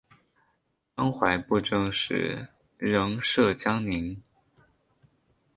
[0.97, 2.47] 江淮布政使
[2.79, 4.19] 仍设江宁。